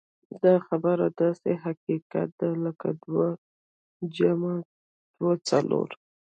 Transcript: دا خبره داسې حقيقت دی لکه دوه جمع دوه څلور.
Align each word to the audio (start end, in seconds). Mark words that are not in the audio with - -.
دا 0.43 0.55
خبره 0.67 1.05
داسې 1.21 1.51
حقيقت 1.63 2.29
دی 2.39 2.51
لکه 2.63 2.89
دوه 3.05 3.27
جمع 4.15 4.55
دوه 5.17 5.33
څلور. 5.49 5.89